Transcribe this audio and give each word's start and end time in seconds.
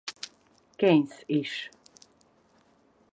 Keynes 0.79 1.23
is. 1.27 1.69